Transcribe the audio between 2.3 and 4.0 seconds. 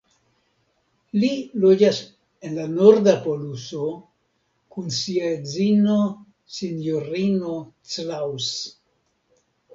en la Norda Poluso